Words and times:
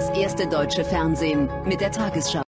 das 0.00 0.08
erste 0.16 0.46
deutsche 0.46 0.82
Fernsehen 0.82 1.50
mit 1.66 1.82
der 1.82 1.92
Tagesschau. 1.92 2.40